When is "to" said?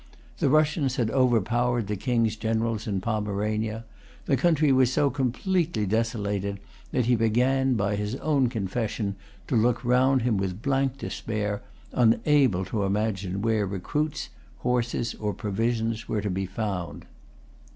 9.45-9.55, 12.65-12.81, 16.21-16.31